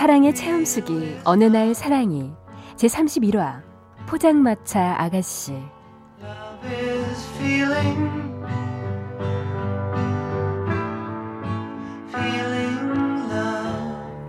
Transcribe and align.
사랑의 0.00 0.34
체험수기 0.34 1.20
어느 1.24 1.44
날 1.44 1.74
사랑이 1.74 2.32
제 2.74 2.86
31화 2.86 3.60
포장마차 4.06 4.96
아가씨. 4.98 5.52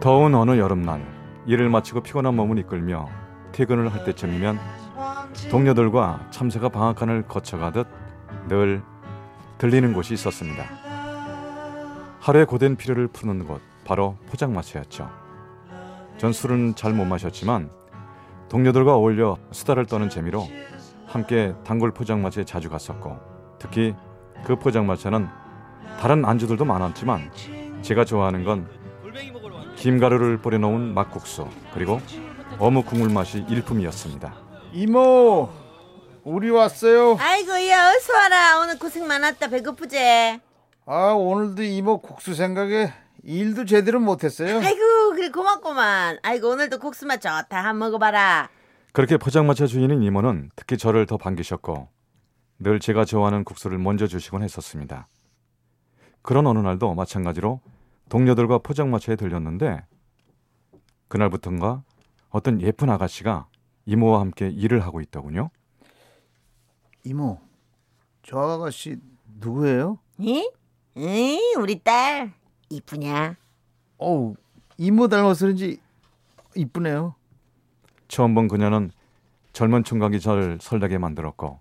더운 0.02 0.36
어느 0.36 0.58
여름날 0.58 1.08
일을 1.46 1.70
마치고 1.70 2.04
피곤한 2.04 2.36
몸을 2.36 2.58
이끌며 2.60 3.08
퇴근을 3.54 3.94
할 3.94 4.04
때쯤이면 4.04 4.60
동료들과 5.50 6.28
참새가 6.32 6.68
방앗간을 6.68 7.30
거쳐가듯 7.30 7.88
늘 8.50 8.84
들리는 9.58 9.94
곳이 9.94 10.16
있었습니다. 10.16 10.66
하루의 12.20 12.46
고된 12.46 12.76
피로를 12.76 13.08
푸는 13.08 13.46
곳 13.48 13.62
바로 13.86 14.18
포장마차였죠. 14.30 15.31
전 16.22 16.34
술은 16.34 16.76
잘 16.76 16.94
못 16.94 17.06
마셨지만 17.06 17.72
동료들과 18.48 18.94
어울려 18.94 19.40
수다를 19.50 19.88
떠는 19.88 20.08
재미로 20.08 20.48
함께 21.08 21.56
단골 21.66 21.96
포장마차에 21.96 22.46
자주 22.46 22.70
갔었고 22.70 23.18
특히 23.58 23.96
그 24.46 24.56
포장마차는 24.56 25.28
다른 26.00 26.24
안주들도 26.24 26.64
많았지만 26.64 27.32
제가 27.82 28.06
좋아하는 28.06 28.44
건 28.44 28.70
김가루를 29.78 30.38
뿌려놓은 30.38 30.94
막국수 30.94 31.48
그리고 31.74 32.00
어묵 32.60 32.86
국물 32.86 33.10
맛이 33.10 33.44
일품이었습니다. 33.50 34.32
이모 34.74 35.50
우리 36.24 36.52
왔어요. 36.52 37.18
아이고 37.20 37.52
야 37.68 37.90
어서 37.90 38.14
와라. 38.14 38.60
오늘 38.62 38.78
고생 38.78 39.08
많았다. 39.08 39.48
배고프지? 39.48 39.98
아 40.86 41.14
오늘도 41.18 41.64
이모 41.64 41.98
국수 42.00 42.36
생각에 42.36 42.94
일도 43.24 43.66
제대로 43.66 44.00
못했어요 44.00 44.60
아이고 44.60 45.14
그래 45.16 45.30
고맙구만 45.30 46.20
아이고 46.24 46.50
오늘도 46.50 46.80
국수 46.80 47.06
맛 47.06 47.18
좋다 47.22 47.64
한번 47.64 47.80
먹어봐라 47.80 48.50
그렇게 48.94 49.18
포장마차 49.18 49.68
주인인 49.68 50.04
이모는 50.04 50.50
특히 50.56 50.78
저를 50.78 51.06
더 51.06 51.18
반기셨고 51.18 51.88
늘 52.60 52.80
제가 52.80 53.06
좋아하는 53.06 53.44
국수를 53.44 53.80
먼저 53.80 54.06
주시곤 54.06 54.44
했었습니다. 54.44 55.08
그런 56.22 56.46
어느 56.46 56.60
날도 56.60 56.94
마찬가지로 56.94 57.62
동료들과 58.10 58.60
포장마차에 58.60 59.16
들렸는데 59.16 59.84
그날부터인가 61.08 61.84
어떤 62.30 62.62
예쁜 62.62 62.90
아가씨가 62.90 63.48
이모와 63.86 64.20
함께 64.20 64.50
일을 64.50 64.82
하고 64.82 65.02
있더군요. 65.02 65.50
이모 67.04 67.40
저 68.22 68.38
아가씨 68.38 68.98
누구예요? 69.40 69.98
응? 70.20 70.50
응 70.98 71.38
우리 71.58 71.80
딸 71.80 72.34
이쁘냐 72.72 73.36
어우 73.98 74.36
이모 74.78 75.08
닮아서 75.08 75.46
그런지 75.46 75.80
이쁘네요 76.56 77.16
처음 78.08 78.34
본 78.36 78.48
그녀는 78.48 78.92
젊은 79.54 79.84
총각이 79.84 80.20
저를 80.20 80.58
설레게 80.62 80.98
만들었고 80.98 81.60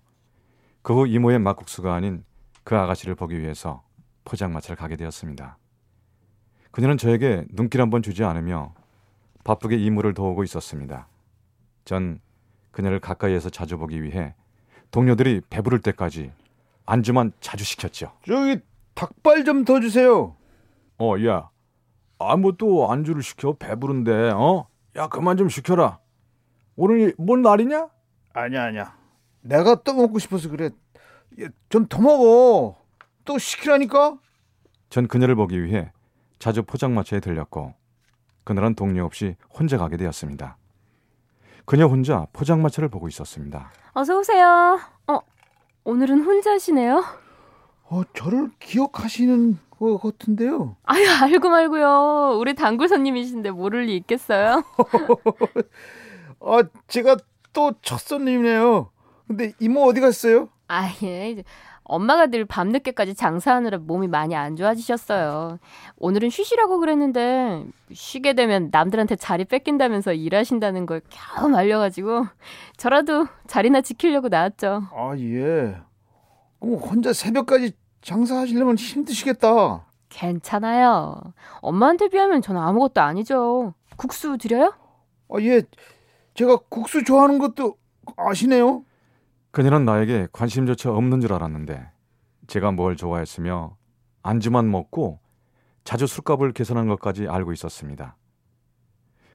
그 0.81 0.93
후 0.93 1.07
이모의 1.07 1.39
막국수가 1.39 1.93
아닌 1.93 2.23
그 2.63 2.75
아가씨를 2.75 3.15
보기 3.15 3.39
위해서 3.39 3.83
포장마차를 4.25 4.75
가게 4.75 4.95
되었습니다. 4.95 5.57
그녀는 6.71 6.97
저에게 6.97 7.45
눈길 7.51 7.81
한번 7.81 8.01
주지 8.01 8.23
않으며 8.23 8.73
바쁘게 9.43 9.77
이모를 9.77 10.13
도우고 10.13 10.43
있었습니다. 10.43 11.07
전 11.85 12.19
그녀를 12.71 12.99
가까이에서 12.99 13.49
자주 13.49 13.77
보기 13.77 14.01
위해 14.01 14.33
동료들이 14.91 15.41
배부를 15.49 15.79
때까지 15.81 16.31
안주만 16.85 17.33
자주 17.41 17.63
시켰죠. 17.63 18.11
저기 18.25 18.59
닭발 18.95 19.43
좀 19.45 19.65
더 19.65 19.79
주세요 19.79 20.35
어, 20.99 21.15
야. 21.25 21.49
아, 22.19 22.35
뭐또 22.37 22.91
안주를 22.91 23.23
시켜? 23.23 23.53
배부른데, 23.53 24.31
어? 24.31 24.67
야, 24.97 25.07
그만 25.07 25.37
좀 25.37 25.49
시켜라. 25.49 25.99
오늘 26.75 27.13
뭔 27.17 27.41
날이냐? 27.41 27.89
아니야 28.33 28.63
아니야 28.63 28.95
내가 29.41 29.75
또 29.83 29.93
먹고 29.93 30.17
싶어서 30.19 30.49
그래 30.49 30.69
좀 31.67 31.85
더 31.89 32.01
먹어 32.01 32.77
또 33.25 33.37
시키라니까 33.37 34.17
전 34.89 35.07
그녀를 35.09 35.35
보기 35.35 35.61
위해 35.61 35.91
자주 36.39 36.63
포장마차에 36.63 37.19
들렸고 37.19 37.73
그날은 38.45 38.75
동료 38.75 39.03
없이 39.05 39.35
혼자 39.53 39.77
가게 39.77 39.97
되었습니다. 39.97 40.57
그녀 41.65 41.87
혼자 41.87 42.25
포장마차를 42.31 42.87
보고 42.87 43.09
있었습니다. 43.09 43.71
어서 43.93 44.17
오세요 44.17 44.79
어 45.07 45.19
오늘은 45.83 46.23
혼자시네요 46.23 47.03
어 47.89 48.01
저를 48.15 48.49
기억하시는 48.59 49.57
것 49.89 50.01
같은데요 50.01 50.75
아유 50.83 51.03
알고 51.21 51.49
말고요 51.49 52.37
우리 52.39 52.53
단골 52.55 52.87
손님이신데 52.87 53.51
모를 53.51 53.83
리 53.85 53.95
있겠어요 53.97 54.63
아 56.41 56.63
제가 56.87 57.17
또 57.53 57.73
첫 57.81 57.99
손님이네요 57.99 58.89
근데 59.27 59.53
이모 59.59 59.83
어디 59.83 59.99
갔어요? 59.99 60.49
아 60.67 60.89
예 61.03 61.43
엄마가 61.83 62.27
늘 62.27 62.45
밤늦게까지 62.45 63.15
장사하느라 63.15 63.79
몸이 63.79 64.07
많이 64.07 64.33
안 64.33 64.55
좋아지셨어요. 64.55 65.59
오늘은 65.97 66.29
쉬시라고 66.29 66.79
그랬는데 66.79 67.65
쉬게 67.91 68.31
되면 68.33 68.69
남들한테 68.71 69.17
자리 69.17 69.43
뺏긴다면서 69.43 70.13
일하신다는 70.13 70.85
걸 70.85 71.01
겨우 71.09 71.49
말려가지고 71.49 72.27
저라도 72.77 73.27
자리나 73.47 73.81
지키려고 73.81 74.29
나왔죠. 74.29 74.83
아, 74.95 75.13
예. 75.17 75.75
그럼 76.61 76.75
혼자 76.75 77.11
새벽까지 77.11 77.73
장사하시려면 78.01 78.77
힘드시겠다. 78.77 79.85
괜찮아요. 80.09 81.21
엄마한테 81.61 82.09
비하면 82.09 82.41
전 82.41 82.57
아무것도 82.57 83.01
아니죠. 83.01 83.73
국수 83.95 84.37
드려요? 84.37 84.73
아, 85.29 85.39
예. 85.39 85.63
제가 86.33 86.57
국수 86.69 87.03
좋아하는 87.03 87.39
것도 87.39 87.75
아시네요. 88.17 88.83
그녀는 89.51 89.85
나에게 89.85 90.27
관심조차 90.31 90.91
없는 90.91 91.21
줄 91.21 91.33
알았는데 91.33 91.89
제가 92.47 92.71
뭘 92.71 92.95
좋아했으며 92.95 93.77
안주만 94.23 94.69
먹고 94.69 95.19
자주 95.83 96.07
술값을 96.07 96.53
계산한 96.53 96.87
것까지 96.87 97.27
알고 97.27 97.53
있었습니다. 97.53 98.15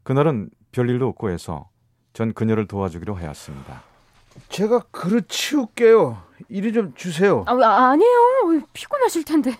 그날은 0.02 0.50
별일도 0.72 1.08
없고 1.08 1.30
해서 1.30 1.68
전 2.12 2.32
그녀를 2.32 2.66
도와주기로 2.66 3.14
하였습니다. 3.14 3.82
제가 4.48 4.80
그릇 4.90 5.28
치울게요. 5.28 6.18
이리 6.48 6.72
좀 6.72 6.94
주세요. 6.94 7.44
아, 7.46 7.52
아니에요. 7.90 8.62
피곤하실 8.72 9.24
텐데. 9.24 9.52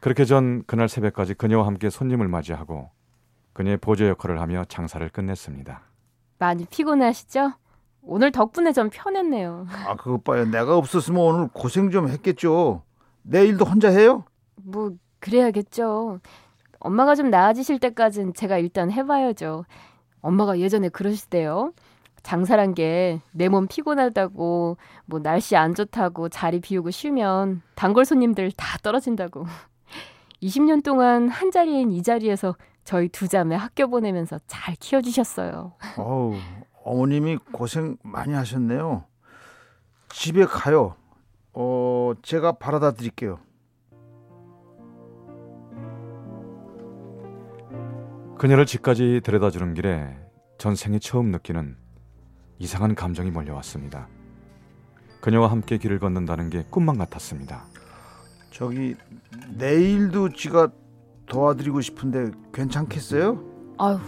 그렇게 0.00 0.24
전 0.24 0.64
그날 0.66 0.88
새벽까지 0.88 1.34
그녀와 1.34 1.66
함께 1.66 1.90
손님을 1.90 2.28
맞이하고 2.28 2.90
그녀의 3.52 3.76
보조 3.78 4.06
역할을 4.08 4.40
하며 4.40 4.64
장사를 4.68 5.06
끝냈습니다. 5.10 5.82
많이 6.38 6.64
피곤하시죠? 6.64 7.52
오늘 8.02 8.32
덕분에 8.32 8.72
좀 8.72 8.88
편했네요. 8.90 9.66
아, 9.86 9.96
그것 9.96 10.24
봐요. 10.24 10.46
내가 10.46 10.76
없었으면 10.76 11.20
오늘 11.20 11.48
고생 11.52 11.90
좀 11.90 12.08
했겠죠. 12.08 12.82
내 13.22 13.44
일도 13.46 13.66
혼자 13.66 13.90
해요? 13.90 14.24
뭐 14.56 14.92
그래야겠죠. 15.18 16.20
엄마가 16.78 17.14
좀 17.14 17.28
나아지실 17.28 17.78
때까진 17.78 18.32
제가 18.32 18.56
일단 18.56 18.90
해봐야죠. 18.90 19.66
엄마가 20.22 20.58
예전에 20.58 20.88
그러시대요. 20.88 21.74
장사란 22.22 22.74
게 22.74 23.20
내 23.32 23.48
몸 23.48 23.66
피곤하다고 23.66 24.76
뭐 25.06 25.20
날씨 25.20 25.56
안 25.56 25.74
좋다고 25.74 26.28
자리 26.28 26.60
비우고 26.60 26.90
쉬면 26.90 27.62
단골 27.74 28.04
손님들 28.04 28.52
다 28.52 28.78
떨어진다고. 28.82 29.44
20년 30.42 30.82
동안 30.82 31.28
한 31.28 31.50
자리인 31.50 31.90
이 31.92 32.02
자리에서 32.02 32.56
저희 32.84 33.08
두 33.08 33.28
자매 33.28 33.54
학교 33.56 33.88
보내면서 33.88 34.38
잘 34.46 34.74
키워주셨어요. 34.76 35.72
어우, 35.98 36.34
어머님이 36.84 37.36
고생 37.52 37.96
많이 38.02 38.32
하셨네요. 38.34 39.04
집에 40.08 40.44
가요. 40.46 40.96
어, 41.52 42.12
제가 42.22 42.52
바라다 42.52 42.92
드릴게요. 42.92 43.38
그녀를 48.38 48.64
집까지 48.66 49.20
데려다 49.22 49.50
주는 49.50 49.74
길에 49.74 50.16
전 50.58 50.74
생애 50.74 50.98
처음 50.98 51.30
느끼는 51.30 51.76
이상한 52.60 52.94
감정이 52.94 53.30
몰려왔습니다. 53.30 54.06
그녀와 55.22 55.50
함께 55.50 55.78
길을 55.78 55.98
걷는다는 55.98 56.50
게 56.50 56.62
꿈만 56.70 56.98
같았습니다. 56.98 57.64
저기 58.50 58.94
내일도 59.56 60.28
지가 60.28 60.68
도와드리고 61.26 61.80
싶은데 61.80 62.30
괜찮겠어요? 62.52 63.42
아유, 63.78 63.98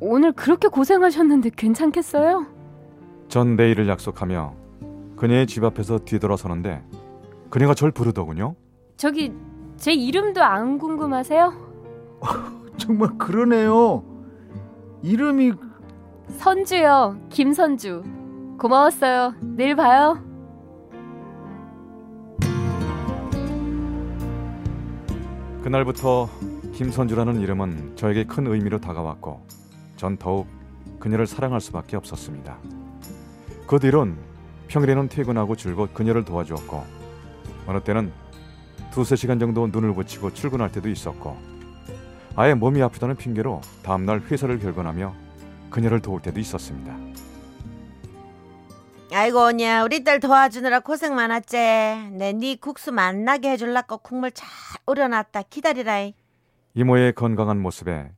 오늘 0.00 0.32
그렇게 0.32 0.66
고생하셨는데 0.66 1.50
괜찮겠어요? 1.56 2.46
전 3.28 3.54
내일을 3.54 3.88
약속하며 3.88 4.56
그녀의 5.16 5.46
집 5.46 5.62
앞에서 5.62 6.00
뒤돌아서는데 6.00 6.82
그녀가 7.48 7.74
절 7.74 7.92
부르더군요. 7.92 8.56
저기 8.96 9.32
제 9.76 9.92
이름도 9.92 10.42
안 10.42 10.78
궁금하세요? 10.78 11.52
정말 12.76 13.16
그러네요. 13.18 14.02
이름이 15.02 15.52
선주요, 16.38 17.18
김선주. 17.28 18.02
고마웠어요. 18.58 19.34
내일 19.40 19.74
봐요. 19.76 20.18
그날부터 25.62 26.28
김선주라는 26.72 27.40
이름은 27.40 27.96
저에게 27.96 28.24
큰 28.24 28.46
의미로 28.46 28.78
다가왔고 28.78 29.40
전 29.96 30.16
더욱 30.16 30.46
그녀를 30.98 31.26
사랑할 31.26 31.60
수밖에 31.60 31.96
없었습니다. 31.96 32.56
그 33.66 33.78
뒤론 33.78 34.16
평일에는 34.68 35.08
퇴근하고 35.08 35.56
줄곧 35.56 35.92
그녀를 35.92 36.24
도와주었고 36.24 36.84
어느 37.66 37.80
때는 37.80 38.12
두세 38.92 39.16
시간 39.16 39.38
정도 39.38 39.66
눈을 39.66 39.94
붙이고 39.94 40.32
출근할 40.32 40.72
때도 40.72 40.88
있었고 40.88 41.36
아예 42.36 42.54
몸이 42.54 42.82
아프다는 42.82 43.16
핑계로 43.16 43.60
다음날 43.82 44.20
회사를 44.20 44.58
결근하며 44.58 45.29
그녀를 45.70 46.00
도울 46.00 46.20
때도 46.20 46.40
있었습니다. 46.40 46.96
아이고 49.12 49.40
언니야 49.40 49.82
우리 49.82 50.04
딸 50.04 50.20
도와주느라 50.20 50.80
고생 50.80 51.14
많았지. 51.14 51.56
내네 51.56 52.56
국수 52.60 52.92
맛나게 52.92 53.50
해줄라고 53.50 53.98
국물 53.98 54.30
잘 54.30 54.48
우려놨다. 54.86 55.42
기다리라이. 55.42 56.14
이모의 56.74 57.14
건강한 57.14 57.60
모습에 57.60 58.12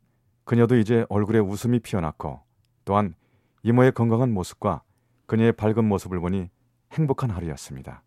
그녀도 0.44 0.76
이제 0.76 1.06
얼굴에 1.08 1.38
웃음이 1.38 1.78
피어났고 1.80 2.42
또한 2.84 3.14
이모의 3.62 3.92
건강한 3.92 4.32
모습과 4.32 4.82
그녀의 5.26 5.52
밝은 5.52 5.84
모습을 5.84 6.20
보니 6.20 6.50
행복한 6.92 7.30
하루였습니다. 7.30 8.02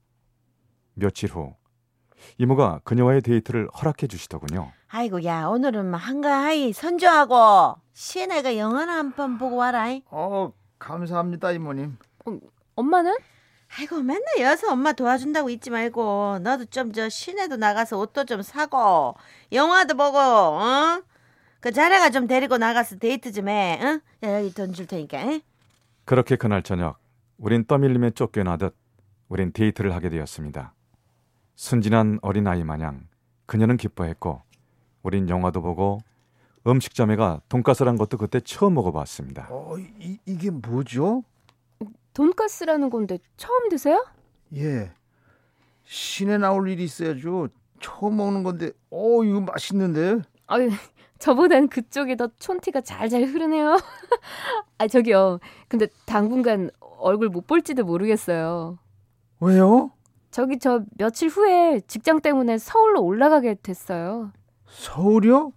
며칠 0.93 1.31
후 1.31 1.55
이모가 2.37 2.81
그녀와의 2.83 3.21
데이트를 3.21 3.67
허락해 3.69 4.07
주시더군요. 4.07 4.71
아이고 4.89 5.23
야 5.25 5.47
오늘은 5.47 5.89
뭐 5.89 5.99
한가하니 5.99 6.71
선조하고 6.73 7.75
시내 7.93 8.29
나가 8.29 8.57
영화 8.57 8.87
한편 8.87 9.37
보고 9.37 9.57
와라이. 9.57 10.03
어 10.09 10.53
감사합니다 10.79 11.51
이모님. 11.51 11.97
엄마는? 12.75 13.15
아이고 13.77 14.01
맨날 14.01 14.23
여서 14.41 14.71
엄마 14.71 14.93
도와준다고 14.93 15.49
있지 15.49 15.69
말고 15.69 16.39
너도 16.41 16.65
좀 16.65 16.91
저 16.93 17.09
시내도 17.09 17.57
나가서 17.57 17.97
옷도 17.97 18.25
좀 18.25 18.41
사고 18.41 19.15
영화도 19.51 19.95
보고 19.97 20.17
어? 20.17 21.01
그 21.59 21.71
자네가 21.71 22.11
좀 22.11 22.27
데리고 22.27 22.57
나가서 22.57 22.97
데이트 22.97 23.31
좀 23.31 23.49
해. 23.49 23.79
응? 23.81 23.99
야, 24.23 24.39
여기 24.39 24.53
돈 24.53 24.71
줄 24.71 24.85
테니까. 24.85 25.17
응? 25.23 25.41
그렇게 26.05 26.35
그날 26.35 26.61
저녁 26.61 26.97
우린 27.37 27.65
떠밀림에 27.65 28.11
쫓겨나듯 28.11 28.75
우린 29.29 29.51
데이트를 29.51 29.95
하게 29.95 30.09
되었습니다. 30.09 30.73
순진한 31.55 32.19
어린아이 32.21 32.63
마냥 32.63 33.07
그녀는 33.47 33.77
기뻐했고 33.77 34.43
우린 35.05 35.29
영화도 35.29 35.61
보고 35.61 35.99
음식점에 36.65 37.15
가 37.15 37.39
돈가스란 37.47 37.95
것도 37.95 38.17
그때 38.17 38.39
처음 38.39 38.73
먹어봤습니다. 38.73 39.47
어 39.51 39.77
이, 39.77 40.17
이게 40.25 40.49
뭐죠? 40.49 41.23
돈가스라는 42.13 42.89
건데 42.89 43.19
처음 43.37 43.69
드세요? 43.69 44.03
예. 44.55 44.91
시내 45.83 46.39
나올 46.39 46.67
일이 46.69 46.83
있어야죠. 46.83 47.49
처음 47.79 48.17
먹는 48.17 48.41
건데, 48.41 48.71
어 48.89 49.23
이거 49.23 49.41
맛있는데. 49.41 50.21
아유, 50.47 50.69
저보단 51.19 51.67
그쪽이 51.67 52.15
더 52.17 52.29
촌티가 52.39 52.81
잘잘 52.81 53.23
흐르네요. 53.25 53.77
아, 54.79 54.87
저기요. 54.87 55.39
근데 55.67 55.87
당분간 56.05 56.71
얼굴 56.79 57.29
못 57.29 57.45
볼지도 57.45 57.83
모르겠어요. 57.83 58.79
왜요? 59.39 59.91
저기 60.31 60.57
저 60.57 60.83
며칠 60.97 61.29
후에 61.29 61.81
직장 61.87 62.21
때문에 62.21 62.57
서울로 62.57 63.03
올라가게 63.03 63.55
됐어요. 63.61 64.31
서울이요? 64.75 65.53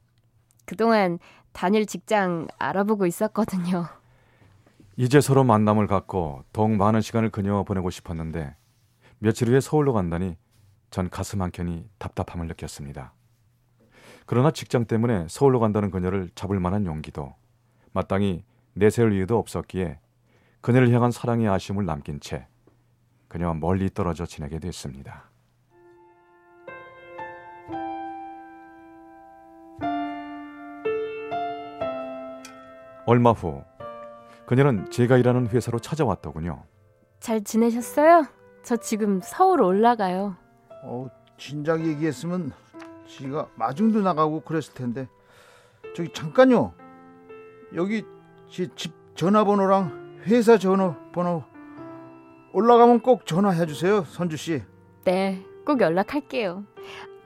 그동안 0.64 1.18
다닐 1.52 1.86
직장 1.86 2.46
알아보고 2.58 3.06
있었거든요. 3.06 3.86
이제 4.96 5.20
서로 5.20 5.44
만남을 5.44 5.86
갖고 5.86 6.44
더욱 6.52 6.72
많은 6.72 7.00
시간을 7.00 7.30
그녀와 7.30 7.64
보내고 7.64 7.90
싶었는데 7.90 8.54
며칠 9.18 9.48
후에 9.48 9.60
서울로 9.60 9.92
간다니 9.92 10.36
전 10.90 11.10
가슴 11.10 11.42
한켠이 11.42 11.88
답답함을 11.98 12.46
느꼈습니다. 12.48 13.12
그러나 14.26 14.50
직장 14.50 14.84
때문에 14.84 15.26
서울로 15.28 15.58
간다는 15.58 15.90
그녀를 15.90 16.30
잡을 16.34 16.60
만한 16.60 16.86
용기도 16.86 17.34
마땅히 17.92 18.44
내세울 18.74 19.12
이유도 19.14 19.38
없었기에 19.38 19.98
그녀를 20.60 20.92
향한 20.92 21.10
사랑의 21.10 21.48
아쉬움을 21.48 21.84
남긴 21.84 22.20
채 22.20 22.46
그녀와 23.28 23.54
멀리 23.54 23.90
떨어져 23.90 24.26
지내게 24.26 24.58
됐습니다. 24.58 25.30
얼마 33.08 33.32
후 33.32 33.62
그녀는 34.44 34.90
제가 34.90 35.16
일하는 35.16 35.46
회사로 35.48 35.78
찾아왔더군요. 35.78 36.62
잘 37.20 37.42
지내셨어요? 37.42 38.26
저 38.62 38.76
지금 38.76 39.20
서울 39.22 39.62
올라가요. 39.62 40.36
어 40.84 41.08
진작 41.38 41.86
얘기했으면 41.86 42.52
지가 43.06 43.48
마중도 43.54 44.02
나가고 44.02 44.40
그랬을 44.40 44.74
텐데. 44.74 45.08
저기 45.96 46.12
잠깐요. 46.12 46.74
여기 47.74 48.04
제 48.50 48.66
집 48.76 48.92
전화번호랑 49.14 50.20
회사 50.26 50.58
전화번호 50.58 51.44
올라가면 52.52 53.00
꼭 53.00 53.24
전화해 53.24 53.64
주세요, 53.64 54.04
선주 54.04 54.36
씨. 54.36 54.62
네, 55.04 55.42
꼭 55.64 55.80
연락할게요. 55.80 56.64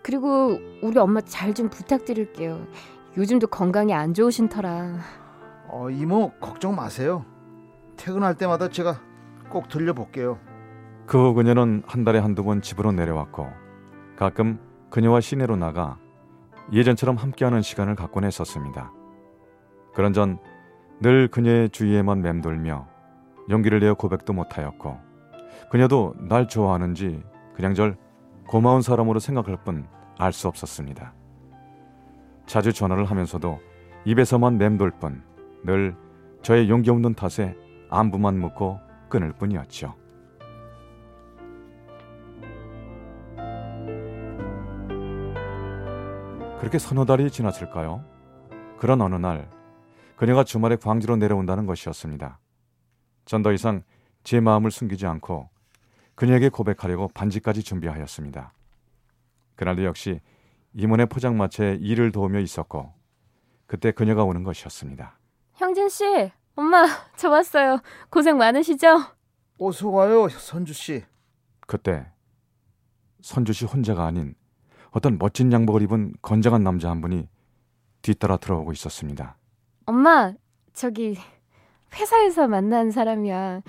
그리고 0.02 0.58
우리 0.80 0.96
엄마 0.98 1.20
잘 1.22 1.54
좀 1.54 1.68
부탁드릴게요. 1.68 2.68
요즘도 3.16 3.48
건강이 3.48 3.92
안 3.92 4.14
좋으신 4.14 4.48
터라. 4.48 5.00
어, 5.72 5.90
이모 5.90 6.30
걱정 6.40 6.76
마세요. 6.76 7.24
퇴근할 7.96 8.34
때마다 8.36 8.68
제가 8.68 9.00
꼭 9.50 9.68
들려볼게요. 9.68 10.38
그 11.06 11.18
후 11.18 11.34
그녀는 11.34 11.82
한 11.86 12.04
달에 12.04 12.18
한두 12.20 12.44
번 12.44 12.62
집으로 12.62 12.92
내려왔고 12.92 13.48
가끔 14.16 14.60
그녀와 14.90 15.20
시내로 15.20 15.56
나가 15.56 15.98
예전처럼 16.72 17.16
함께하는 17.16 17.60
시간을 17.62 17.96
갖곤 17.96 18.24
했었습니다. 18.24 18.92
그런 19.94 20.12
전 20.12 20.38
늘 21.00 21.26
그녀의 21.26 21.70
주위에만 21.70 22.22
맴돌며 22.22 22.86
용기를 23.50 23.80
내어 23.80 23.94
고백도 23.94 24.32
못하였고 24.32 25.00
그녀도 25.68 26.14
날 26.28 26.46
좋아하는지 26.46 27.24
그냥 27.56 27.74
절 27.74 27.96
고마운 28.46 28.82
사람으로 28.82 29.18
생각할 29.18 29.56
뿐 29.64 29.88
알 30.18 30.32
수 30.32 30.46
없었습니다. 30.46 31.12
자주 32.46 32.72
전화를 32.72 33.06
하면서도 33.06 33.58
입에서만 34.04 34.58
맴돌 34.58 34.92
뿐 34.92 35.24
늘 35.64 35.96
저의 36.42 36.68
용기 36.68 36.90
없는 36.90 37.14
탓에 37.14 37.56
안부만 37.90 38.38
묻고 38.38 38.80
끊을 39.08 39.32
뿐이었죠. 39.32 39.94
그렇게 46.58 46.78
서너 46.78 47.04
달이 47.04 47.30
지났을까요? 47.30 48.04
그런 48.78 49.00
어느 49.00 49.16
날 49.16 49.50
그녀가 50.16 50.44
주말에 50.44 50.76
광주로 50.76 51.16
내려온다는 51.16 51.66
것이었습니다. 51.66 52.38
전 53.24 53.42
더 53.42 53.52
이상 53.52 53.82
제 54.24 54.40
마음을 54.40 54.70
숨기지 54.70 55.06
않고 55.06 55.48
그녀에게 56.14 56.48
고백하려고 56.48 57.08
반지까지 57.08 57.62
준비하였습니다. 57.62 58.52
그날도 59.56 59.84
역시 59.84 60.20
이문의 60.74 61.06
포장마차에 61.06 61.78
일을 61.80 62.12
도우며 62.12 62.38
있었고 62.40 62.92
그때 63.66 63.90
그녀가 63.90 64.24
오는 64.24 64.42
것이었습니다. 64.44 65.18
형진 65.62 65.88
씨, 65.88 66.04
엄마, 66.56 66.84
저 67.16 67.30
왔어요. 67.30 67.78
고생 68.10 68.36
많으시죠? 68.36 68.98
어서 69.60 69.88
와요, 69.90 70.28
선주 70.28 70.72
씨. 70.74 71.04
그때 71.68 72.10
선주 73.20 73.52
씨 73.52 73.64
혼자가 73.64 74.04
아닌 74.04 74.34
어떤 74.90 75.18
멋진 75.18 75.52
양복을 75.52 75.82
입은 75.82 76.14
건장한 76.20 76.64
남자 76.64 76.90
한 76.90 77.00
분이 77.00 77.28
뒤따라 78.02 78.38
들어오고 78.38 78.72
있었습니다. 78.72 79.36
엄마, 79.86 80.32
저기 80.72 81.16
회사에서 81.94 82.48
만난 82.48 82.90
사람이야. 82.90 83.62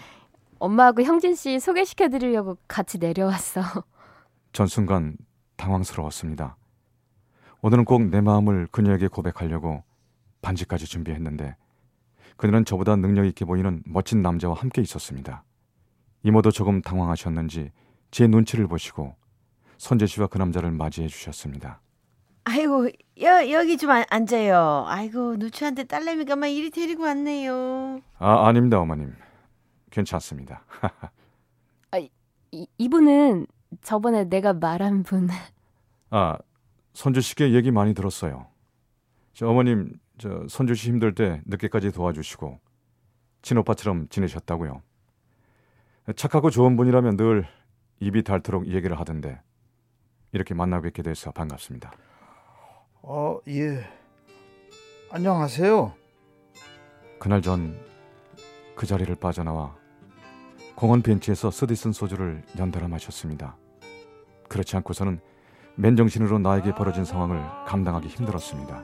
엄마하고 0.57 1.03
형진 1.03 1.35
씨 1.35 1.59
소개시켜 1.59 2.09
드리려고 2.09 2.57
같이 2.67 2.97
내려왔어. 2.97 3.61
전 4.51 4.65
순간 4.65 5.15
당황스러웠습니다. 5.57 6.57
오늘은 7.61 7.85
꼭 7.85 8.01
내 8.01 8.19
마음을 8.19 8.67
그녀에게 8.71 9.07
고백하려고 9.09 9.83
반지까지 10.41 10.85
준비했는데 10.87 11.55
그녀는 12.37 12.65
저보다 12.65 12.95
능력 12.95 13.25
있게 13.25 13.45
보이는 13.45 13.81
멋진 13.85 14.21
남자와 14.21 14.55
함께 14.55 14.81
있었습니다. 14.81 15.43
이모도 16.23 16.51
조금 16.51 16.81
당황하셨는지 16.81 17.71
제 18.11 18.27
눈치를 18.27 18.67
보시고 18.67 19.15
선재 19.77 20.05
씨와 20.05 20.27
그 20.27 20.37
남자를 20.37 20.71
맞이해 20.71 21.07
주셨습니다. 21.07 21.81
아이고 22.45 22.89
여, 23.21 23.51
여기 23.51 23.77
좀 23.77 23.89
안- 23.91 24.05
앉아요. 24.09 24.85
아이고 24.87 25.35
누추한테 25.37 25.83
딸내미가 25.85 26.35
막 26.35 26.47
이리 26.47 26.69
데리고 26.69 27.03
왔네요. 27.03 28.01
아, 28.19 28.47
아닙니다, 28.47 28.79
어머님. 28.79 29.13
괜찮습니다. 29.91 30.63
이, 32.55 32.67
이분은 32.77 33.47
저번에 33.81 34.25
내가 34.25 34.53
말한 34.53 35.01
분. 35.01 35.27
아, 36.11 36.37
선주 36.93 37.21
씨께 37.21 37.53
얘기 37.53 37.71
많이 37.71 37.95
들었어요. 37.95 38.45
저 39.33 39.47
어머님, 39.47 39.93
저 40.17 40.45
선주 40.47 40.75
씨 40.75 40.89
힘들 40.89 41.15
때 41.15 41.41
늦게까지 41.45 41.91
도와주시고 41.91 42.59
친오빠처럼 43.41 44.07
지내셨다고요. 44.09 44.81
착하고 46.15 46.49
좋은 46.49 46.75
분이라면 46.75 47.17
늘 47.17 47.45
입이 47.99 48.23
닳도록 48.23 48.67
얘기를 48.67 48.99
하던데 48.99 49.41
이렇게 50.31 50.53
만나 50.53 50.81
뵙게 50.81 51.03
돼서 51.03 51.31
반갑습니다. 51.31 51.91
어, 53.01 53.39
예. 53.47 53.85
안녕하세요. 55.11 55.93
그날 57.19 57.41
전 57.41 57.93
그 58.75 58.85
자리를 58.85 59.13
빠져나와 59.15 59.75
공원 60.75 61.01
벤치에서 61.01 61.51
쓰디 61.51 61.75
쓴 61.75 61.91
소주를 61.91 62.43
연달아 62.57 62.87
마셨습니다. 62.87 63.55
그렇지 64.49 64.75
않고서는 64.77 65.19
맨정신으로 65.75 66.39
나에게 66.39 66.73
벌어진 66.75 67.05
상황을 67.05 67.41
감당하기 67.65 68.07
힘들었습니다. 68.07 68.83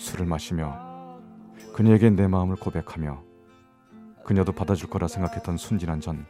술을 0.00 0.24
마시며 0.24 1.20
그녀에게 1.74 2.08
내 2.10 2.26
마음을 2.26 2.56
고백하며 2.56 3.22
그녀도 4.24 4.52
받아줄 4.52 4.88
거라 4.88 5.06
생각했던 5.08 5.58
순진한 5.58 6.00
전 6.00 6.24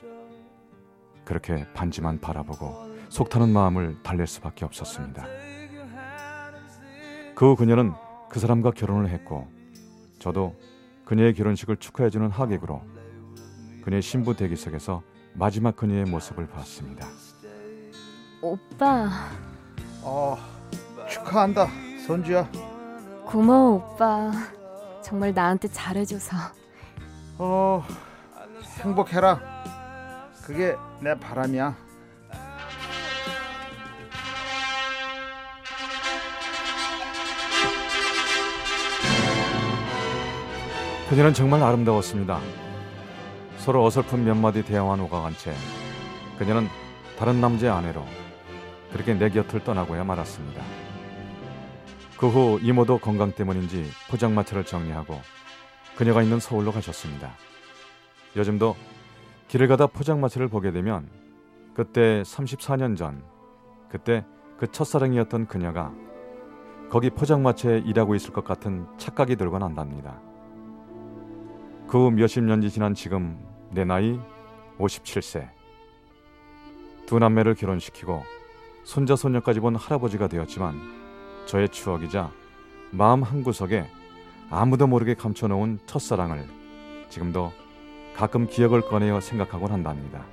그렇게 1.24 1.66
반지만 1.72 2.20
바라보고 2.20 2.90
속타는 3.10 3.48
마음을 3.52 4.02
달랠 4.02 4.26
수밖에 4.26 4.64
없었습니다. 4.64 5.24
그 7.36 7.46
후 7.46 7.56
그녀는 7.56 7.92
그 8.28 8.40
사람과 8.40 8.72
결혼을 8.72 9.08
했고 9.08 9.48
저도 10.18 10.56
그녀의 11.04 11.34
결혼식을 11.34 11.76
축하해주는 11.76 12.28
하객으로 12.28 12.82
그녀의 13.84 14.02
신부 14.02 14.36
대기석에서 14.36 15.02
마지막 15.34 15.76
그녀의 15.76 16.04
모습을 16.06 16.48
봤습니다. 16.48 17.06
오빠, 18.42 19.10
어, 20.02 20.36
축하한다. 21.08 21.68
선주야. 22.06 22.69
고마워, 23.30 23.76
오빠. 23.76 24.32
정말 25.02 25.32
나한테 25.32 25.68
잘해줘서. 25.68 26.36
어, 27.38 27.84
행복해라. 28.80 29.40
그게 30.42 30.74
내 31.00 31.14
바람이야. 31.18 31.76
그녀는 41.08 41.32
정말 41.34 41.62
아름다웠습니다. 41.62 42.40
서로 43.58 43.84
어설픈 43.84 44.24
몇 44.24 44.34
마디 44.36 44.64
대화만 44.64 45.00
오가간 45.00 45.36
채 45.36 45.52
그녀는 46.38 46.68
다른 47.18 47.40
남자의 47.40 47.72
아내로 47.72 48.04
그렇게 48.92 49.14
내 49.14 49.28
곁을 49.28 49.62
떠나고야 49.62 50.02
말았습니다. 50.04 50.62
그 52.20 52.26
후 52.26 52.58
이모도 52.60 52.98
건강 52.98 53.32
때문인지 53.32 53.90
포장마차를 54.10 54.64
정리하고 54.64 55.18
그녀가 55.96 56.22
있는 56.22 56.38
서울로 56.38 56.70
가셨습니다. 56.70 57.32
요즘도 58.36 58.76
길을 59.48 59.68
가다 59.68 59.86
포장마차를 59.86 60.48
보게 60.48 60.70
되면 60.70 61.08
그때 61.72 62.22
34년 62.22 62.94
전 62.94 63.24
그때 63.88 64.26
그 64.58 64.70
첫사랑이었던 64.70 65.46
그녀가 65.46 65.94
거기 66.90 67.08
포장마차에 67.08 67.78
일하고 67.86 68.14
있을 68.14 68.34
것 68.34 68.44
같은 68.44 68.86
착각이 68.98 69.36
들곤 69.36 69.62
한답니다. 69.62 70.20
그 71.88 71.98
후 71.98 72.10
몇십 72.10 72.44
년이 72.44 72.68
지난 72.68 72.92
지금 72.94 73.42
내 73.70 73.86
나이 73.86 74.20
57세. 74.78 75.48
두 77.06 77.18
남매를 77.18 77.54
결혼시키고 77.54 78.22
손자 78.84 79.16
손녀까지 79.16 79.60
본 79.60 79.74
할아버지가 79.74 80.28
되었지만 80.28 80.99
저의 81.50 81.68
추억이자 81.68 82.30
마음 82.92 83.24
한구석에 83.24 83.84
아무도 84.50 84.86
모르게 84.86 85.14
감춰놓은 85.14 85.80
첫사랑을 85.84 86.46
지금도 87.08 87.52
가끔 88.14 88.46
기억을 88.46 88.82
꺼내어 88.82 89.20
생각하곤 89.20 89.72
한답니다. 89.72 90.24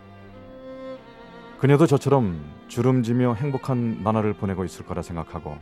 그녀도 1.57 1.87
저처럼 1.87 2.39
주름지며 2.67 3.33
행복한 3.33 4.03
나날을 4.03 4.33
보내고 4.33 4.63
있을 4.63 4.85
거라 4.85 5.01
생각하고 5.01 5.57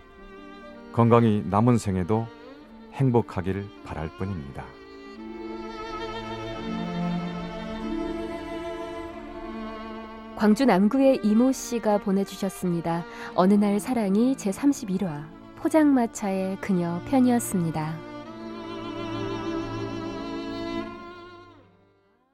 건강히 0.92 1.42
남은 1.50 1.78
생에도 1.78 2.28
행복하길 2.92 3.66
바랄 3.86 4.10
뿐입니다. 4.18 4.66
광주 10.36 10.66
남구의 10.66 11.22
이모 11.24 11.54
씨가 11.54 12.00
보내주셨습니다. 12.00 13.06
어느 13.36 13.54
날 13.54 13.80
사랑이 13.80 14.36
제 14.36 14.52
31화 14.52 15.35
포장마차의 15.66 16.58
그녀 16.62 17.02
편이었습니다. 17.10 18.15